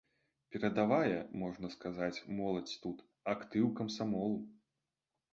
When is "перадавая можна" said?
0.53-1.69